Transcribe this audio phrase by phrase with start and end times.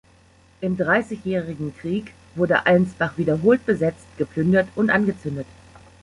[0.61, 5.45] Im Dreißigjährigen Krieg wurde Allensbach wiederholt besetzt, geplündert und angezündet.